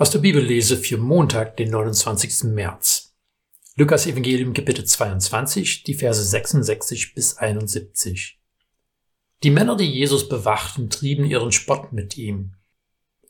Aus 0.00 0.10
der 0.10 0.20
Bibellese 0.20 0.76
für 0.76 0.96
Montag, 0.96 1.56
den 1.56 1.70
29. 1.70 2.44
März. 2.54 3.16
Lukas 3.74 4.06
Evangelium 4.06 4.52
Kapitel 4.52 4.84
22, 4.84 5.82
die 5.82 5.94
Verse 5.94 6.22
66 6.22 7.16
bis 7.16 7.36
71. 7.36 8.38
Die 9.42 9.50
Männer, 9.50 9.76
die 9.76 9.90
Jesus 9.90 10.28
bewachten, 10.28 10.88
trieben 10.88 11.24
ihren 11.24 11.50
Spott 11.50 11.92
mit 11.92 12.16
ihm. 12.16 12.54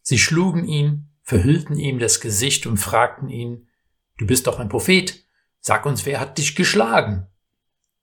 Sie 0.00 0.18
schlugen 0.18 0.66
ihn, 0.66 1.10
verhüllten 1.20 1.76
ihm 1.76 1.98
das 1.98 2.22
Gesicht 2.22 2.66
und 2.66 2.78
fragten 2.78 3.28
ihn, 3.28 3.68
Du 4.16 4.26
bist 4.26 4.46
doch 4.46 4.58
ein 4.58 4.70
Prophet, 4.70 5.22
sag 5.60 5.84
uns, 5.84 6.06
wer 6.06 6.18
hat 6.18 6.38
dich 6.38 6.56
geschlagen? 6.56 7.26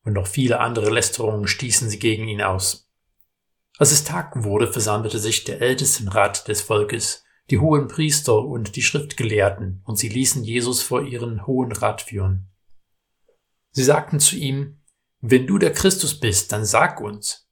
Und 0.04 0.14
noch 0.14 0.28
viele 0.28 0.60
andere 0.60 0.92
Lästerungen 0.92 1.48
stießen 1.48 1.90
sie 1.90 1.98
gegen 1.98 2.28
ihn 2.28 2.44
aus. 2.44 2.88
Als 3.80 3.92
es 3.92 4.04
Tag 4.04 4.44
wurde, 4.44 4.72
versammelte 4.72 5.18
sich 5.18 5.46
der 5.46 5.62
Ältestenrat 5.62 6.48
des 6.48 6.62
Volkes, 6.62 7.24
die 7.50 7.60
hohen 7.60 7.88
Priester 7.88 8.38
und 8.38 8.76
die 8.76 8.82
Schriftgelehrten, 8.82 9.82
und 9.84 9.98
sie 9.98 10.10
ließen 10.10 10.44
Jesus 10.44 10.82
vor 10.82 11.04
ihren 11.04 11.46
hohen 11.46 11.72
Rat 11.72 12.02
führen. 12.02 12.50
Sie 13.72 13.84
sagten 13.84 14.20
zu 14.20 14.36
ihm, 14.36 14.82
Wenn 15.20 15.48
du 15.48 15.58
der 15.58 15.74
Christus 15.74 16.20
bist, 16.20 16.52
dann 16.52 16.66
sag 16.66 17.02
uns. 17.02 17.50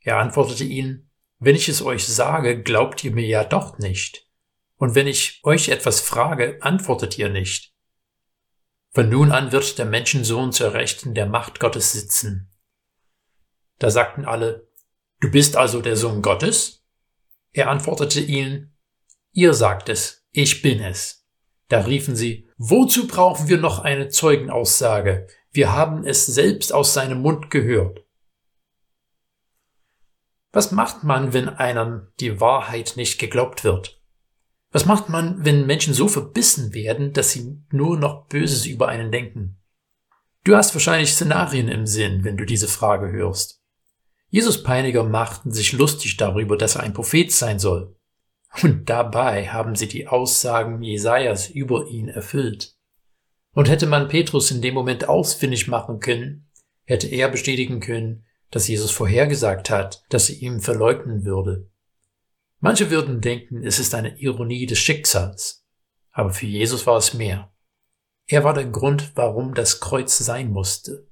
Er 0.00 0.18
antwortete 0.18 0.64
ihnen, 0.64 1.10
Wenn 1.38 1.54
ich 1.54 1.68
es 1.68 1.82
euch 1.82 2.06
sage, 2.06 2.62
glaubt 2.62 3.04
ihr 3.04 3.12
mir 3.12 3.26
ja 3.26 3.44
doch 3.44 3.78
nicht. 3.78 4.28
Und 4.76 4.94
wenn 4.94 5.06
ich 5.06 5.40
euch 5.44 5.68
etwas 5.68 6.00
frage, 6.00 6.58
antwortet 6.60 7.18
ihr 7.18 7.28
nicht. 7.28 7.74
Von 8.92 9.08
nun 9.08 9.30
an 9.30 9.52
wird 9.52 9.78
der 9.78 9.86
Menschensohn 9.86 10.52
zur 10.52 10.74
Rechten 10.74 11.14
der 11.14 11.26
Macht 11.26 11.60
Gottes 11.60 11.92
sitzen. 11.92 12.50
Da 13.78 13.90
sagten 13.90 14.24
alle, 14.24 14.68
Du 15.20 15.30
bist 15.30 15.54
also 15.54 15.82
der 15.82 15.96
Sohn 15.96 16.22
Gottes? 16.22 16.82
Er 17.52 17.68
antwortete 17.68 18.20
ihnen, 18.20 18.69
Ihr 19.32 19.54
sagt 19.54 19.88
es, 19.88 20.26
ich 20.32 20.62
bin 20.62 20.80
es. 20.80 21.26
Da 21.68 21.80
riefen 21.82 22.16
sie, 22.16 22.48
wozu 22.56 23.06
brauchen 23.06 23.48
wir 23.48 23.58
noch 23.58 23.78
eine 23.78 24.08
Zeugenaussage? 24.08 25.28
Wir 25.52 25.72
haben 25.72 26.04
es 26.04 26.26
selbst 26.26 26.72
aus 26.72 26.94
seinem 26.94 27.22
Mund 27.22 27.50
gehört. 27.50 28.04
Was 30.52 30.72
macht 30.72 31.04
man, 31.04 31.32
wenn 31.32 31.48
einem 31.48 32.08
die 32.18 32.40
Wahrheit 32.40 32.94
nicht 32.96 33.20
geglaubt 33.20 33.62
wird? 33.62 34.00
Was 34.72 34.84
macht 34.84 35.08
man, 35.08 35.44
wenn 35.44 35.66
Menschen 35.66 35.94
so 35.94 36.08
verbissen 36.08 36.74
werden, 36.74 37.12
dass 37.12 37.30
sie 37.30 37.62
nur 37.70 37.96
noch 37.96 38.26
Böses 38.26 38.66
über 38.66 38.88
einen 38.88 39.12
denken? 39.12 39.60
Du 40.42 40.56
hast 40.56 40.74
wahrscheinlich 40.74 41.12
Szenarien 41.12 41.68
im 41.68 41.86
Sinn, 41.86 42.24
wenn 42.24 42.36
du 42.36 42.44
diese 42.44 42.68
Frage 42.68 43.12
hörst. 43.12 43.62
Jesus 44.28 44.62
Peiniger 44.62 45.04
machten 45.04 45.52
sich 45.52 45.72
lustig 45.72 46.16
darüber, 46.16 46.56
dass 46.56 46.76
er 46.76 46.82
ein 46.82 46.94
Prophet 46.94 47.30
sein 47.30 47.58
soll. 47.58 47.96
Und 48.62 48.90
dabei 48.90 49.48
haben 49.48 49.76
sie 49.76 49.88
die 49.88 50.08
Aussagen 50.08 50.82
Jesajas 50.82 51.48
über 51.48 51.86
ihn 51.86 52.08
erfüllt. 52.08 52.76
Und 53.52 53.68
hätte 53.68 53.86
man 53.86 54.08
Petrus 54.08 54.50
in 54.50 54.60
dem 54.60 54.74
Moment 54.74 55.08
ausfindig 55.08 55.68
machen 55.68 56.00
können, 56.00 56.50
hätte 56.84 57.06
er 57.06 57.28
bestätigen 57.28 57.80
können, 57.80 58.26
dass 58.50 58.68
Jesus 58.68 58.90
vorhergesagt 58.90 59.70
hat, 59.70 60.04
dass 60.08 60.26
sie 60.26 60.34
ihm 60.34 60.60
verleugnen 60.60 61.24
würde. 61.24 61.70
Manche 62.58 62.90
würden 62.90 63.20
denken, 63.20 63.64
es 63.64 63.78
ist 63.78 63.94
eine 63.94 64.18
Ironie 64.18 64.66
des 64.66 64.78
Schicksals, 64.78 65.64
aber 66.10 66.30
für 66.30 66.46
Jesus 66.46 66.86
war 66.86 66.96
es 66.96 67.14
mehr. 67.14 67.52
Er 68.26 68.44
war 68.44 68.54
der 68.54 68.66
Grund, 68.66 69.12
warum 69.14 69.54
das 69.54 69.80
Kreuz 69.80 70.18
sein 70.18 70.50
musste. 70.50 71.08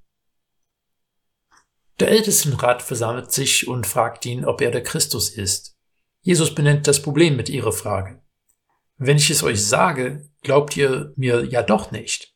Der 2.01 2.09
Ältestenrat 2.09 2.83
versammelt 2.83 3.33
sich 3.33 3.67
und 3.67 3.87
fragt 3.87 4.25
ihn, 4.27 4.45
ob 4.45 4.61
er 4.61 4.71
der 4.71 4.83
Christus 4.83 5.31
ist. 5.31 5.78
Jesus 6.29 6.55
benennt 6.55 6.87
das 6.87 7.01
Problem 7.01 7.37
mit 7.37 7.49
ihrer 7.49 7.73
Frage. 7.73 8.21
Wenn 8.99 9.17
ich 9.17 9.31
es 9.31 9.43
euch 9.43 9.65
sage, 9.65 10.29
glaubt 10.43 10.77
ihr 10.77 11.15
mir 11.17 11.47
ja 11.47 11.63
doch 11.63 11.91
nicht. 11.91 12.35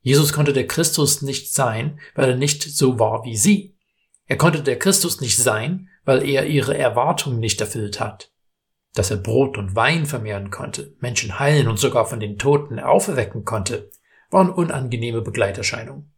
Jesus 0.00 0.32
konnte 0.32 0.52
der 0.52 0.66
Christus 0.66 1.22
nicht 1.22 1.54
sein, 1.54 2.00
weil 2.16 2.30
er 2.30 2.36
nicht 2.36 2.64
so 2.64 2.98
war 2.98 3.24
wie 3.24 3.36
sie. 3.36 3.78
Er 4.26 4.36
konnte 4.36 4.64
der 4.64 4.80
Christus 4.80 5.20
nicht 5.20 5.38
sein, 5.38 5.90
weil 6.04 6.28
er 6.28 6.46
ihre 6.46 6.76
Erwartungen 6.76 7.38
nicht 7.38 7.60
erfüllt 7.60 8.00
hat. 8.00 8.32
Dass 8.94 9.12
er 9.12 9.18
Brot 9.18 9.58
und 9.58 9.76
Wein 9.76 10.06
vermehren 10.06 10.50
konnte, 10.50 10.96
Menschen 10.98 11.38
heilen 11.38 11.68
und 11.68 11.78
sogar 11.78 12.06
von 12.06 12.18
den 12.18 12.36
Toten 12.36 12.80
auferwecken 12.80 13.44
konnte, 13.44 13.92
waren 14.30 14.50
unangenehme 14.50 15.22
Begleiterscheinungen. 15.22 16.12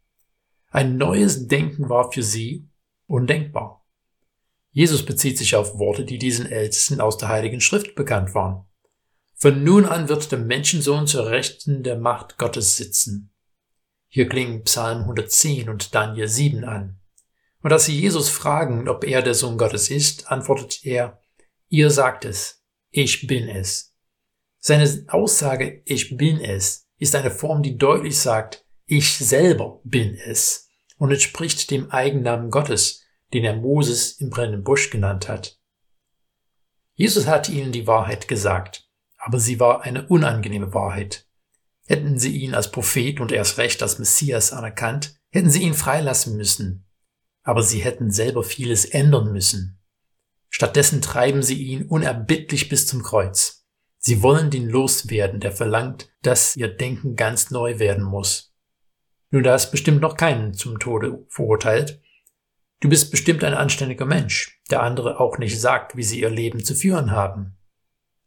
Ein 0.71 0.97
neues 0.97 1.47
Denken 1.47 1.89
war 1.89 2.11
für 2.11 2.23
sie 2.23 2.67
undenkbar. 3.05 3.76
Jesus 4.77 5.03
bezieht 5.03 5.39
sich 5.39 5.55
auf 5.55 5.79
Worte, 5.79 6.05
die 6.05 6.19
diesen 6.19 6.45
Ältesten 6.45 7.01
aus 7.01 7.17
der 7.17 7.29
Heiligen 7.29 7.61
Schrift 7.61 7.95
bekannt 7.95 8.35
waren. 8.35 8.67
Von 9.33 9.63
nun 9.63 9.85
an 9.85 10.07
wird 10.07 10.31
der 10.31 10.37
Menschensohn 10.37 11.07
zur 11.07 11.31
Rechten 11.31 11.81
der 11.81 11.97
Macht 11.97 12.37
Gottes 12.37 12.77
sitzen. 12.77 13.33
Hier 14.07 14.29
klingen 14.29 14.65
Psalm 14.65 14.99
110 14.99 15.67
und 15.67 15.95
Daniel 15.95 16.27
7 16.27 16.63
an. 16.63 16.99
Und 17.63 17.73
als 17.73 17.85
sie 17.85 17.99
Jesus 17.99 18.29
fragen, 18.29 18.87
ob 18.87 19.03
er 19.03 19.23
der 19.23 19.33
Sohn 19.33 19.57
Gottes 19.57 19.89
ist, 19.89 20.31
antwortet 20.31 20.85
er, 20.85 21.23
ihr 21.69 21.89
sagt 21.89 22.23
es, 22.23 22.63
ich 22.91 23.25
bin 23.25 23.49
es. 23.49 23.95
Seine 24.59 25.05
Aussage, 25.07 25.81
ich 25.85 26.17
bin 26.17 26.39
es, 26.39 26.87
ist 26.99 27.15
eine 27.15 27.31
Form, 27.31 27.63
die 27.63 27.79
deutlich 27.79 28.19
sagt, 28.19 28.63
ich 28.85 29.17
selber 29.17 29.81
bin 29.83 30.13
es 30.13 30.69
und 30.99 31.09
entspricht 31.09 31.71
dem 31.71 31.89
Eigennamen 31.89 32.51
Gottes, 32.51 33.06
den 33.33 33.43
er 33.43 33.55
Moses 33.55 34.13
im 34.19 34.29
brennenden 34.29 34.63
Busch 34.63 34.89
genannt 34.89 35.27
hat. 35.27 35.59
Jesus 36.93 37.27
hatte 37.27 37.51
ihnen 37.51 37.71
die 37.71 37.87
Wahrheit 37.87 38.27
gesagt, 38.27 38.89
aber 39.17 39.39
sie 39.39 39.59
war 39.59 39.81
eine 39.81 40.07
unangenehme 40.07 40.73
Wahrheit. 40.73 41.27
Hätten 41.85 42.19
sie 42.19 42.35
ihn 42.37 42.55
als 42.55 42.71
Prophet 42.71 43.19
und 43.19 43.31
erst 43.31 43.57
recht 43.57 43.81
als 43.81 43.99
Messias 43.99 44.51
anerkannt, 44.51 45.19
hätten 45.29 45.49
sie 45.49 45.63
ihn 45.63 45.73
freilassen 45.73 46.35
müssen. 46.35 46.85
Aber 47.43 47.63
sie 47.63 47.79
hätten 47.79 48.11
selber 48.11 48.43
vieles 48.43 48.83
ändern 48.85 49.31
müssen. 49.31 49.79
Stattdessen 50.49 51.01
treiben 51.01 51.43
sie 51.43 51.61
ihn 51.61 51.85
unerbittlich 51.85 52.67
bis 52.67 52.87
zum 52.87 53.03
Kreuz. 53.03 53.65
Sie 53.99 54.21
wollen 54.21 54.49
den 54.49 54.67
loswerden, 54.67 55.39
der 55.39 55.51
verlangt, 55.51 56.09
dass 56.23 56.55
ihr 56.55 56.67
Denken 56.67 57.15
ganz 57.15 57.51
neu 57.51 57.79
werden 57.79 58.03
muss. 58.03 58.55
Nun, 59.29 59.43
da 59.43 59.55
ist 59.55 59.71
bestimmt 59.71 60.01
noch 60.01 60.15
keinen 60.15 60.53
zum 60.53 60.79
Tode 60.79 61.25
verurteilt, 61.29 62.01
Du 62.79 62.89
bist 62.89 63.09
bestimmt 63.09 63.43
ein 63.43 63.55
anständiger 63.55 64.05
Mensch, 64.05 64.61
der 64.69 64.83
andere 64.83 65.19
auch 65.19 65.39
nicht 65.39 65.59
sagt, 65.59 65.95
wie 65.95 66.03
sie 66.03 66.21
ihr 66.21 66.29
Leben 66.29 66.63
zu 66.63 66.75
führen 66.75 67.11
haben. 67.11 67.57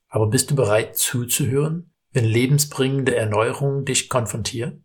Aber 0.09 0.27
bist 0.27 0.51
du 0.51 0.57
bereit 0.57 0.97
zuzuhören, 0.97 1.95
wenn 2.13 2.25
lebensbringende 2.25 3.15
Erneuerungen 3.15 3.85
dich 3.85 4.09
konfrontieren? 4.09 4.85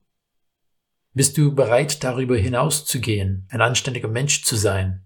Bist 1.13 1.37
du 1.37 1.55
bereit, 1.55 2.03
darüber 2.03 2.37
hinauszugehen, 2.37 3.47
ein 3.49 3.61
anständiger 3.61 4.09
Mensch 4.09 4.43
zu 4.43 4.55
sein? 4.55 5.05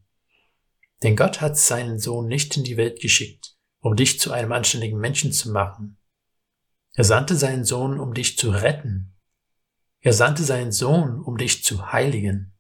Denn 1.03 1.15
Gott 1.15 1.39
hat 1.39 1.57
seinen 1.57 1.99
Sohn 1.99 2.27
nicht 2.27 2.57
in 2.57 2.65
die 2.65 2.75
Welt 2.75 2.99
geschickt, 2.99 3.55
um 3.79 3.95
dich 3.95 4.19
zu 4.19 4.33
einem 4.33 4.51
anständigen 4.51 4.99
Menschen 4.99 5.31
zu 5.31 5.51
machen. 5.51 5.97
Er 6.95 7.05
sandte 7.05 7.37
seinen 7.37 7.63
Sohn, 7.63 7.97
um 7.97 8.13
dich 8.13 8.37
zu 8.37 8.49
retten. 8.49 9.15
Er 10.01 10.11
sandte 10.11 10.43
seinen 10.43 10.73
Sohn, 10.73 11.21
um 11.21 11.37
dich 11.37 11.63
zu 11.63 11.93
heiligen. 11.93 12.58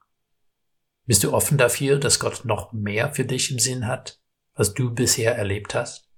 Bist 1.09 1.23
du 1.23 1.33
offen 1.33 1.57
dafür, 1.57 1.97
dass 1.97 2.19
Gott 2.19 2.45
noch 2.45 2.71
mehr 2.71 3.11
für 3.15 3.25
dich 3.25 3.49
im 3.49 3.57
Sinn 3.57 3.87
hat, 3.87 4.21
als 4.53 4.75
du 4.75 4.93
bisher 4.93 5.35
erlebt 5.35 5.73
hast? 5.73 6.08